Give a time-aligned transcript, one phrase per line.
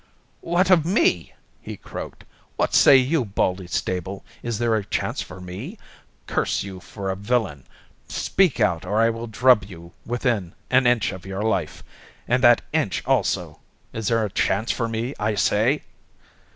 [0.41, 1.31] "What of me?"
[1.61, 2.23] he croaked.
[2.55, 4.25] "What say you, Baldy Stable?
[4.41, 5.77] Is there a chance for me?
[6.25, 7.67] Curse you for a villain!
[8.07, 11.83] speak out, or I will drub you within an inch of your life,
[12.27, 13.59] and that inch also!
[13.93, 15.83] Is there a chance for me, I say?"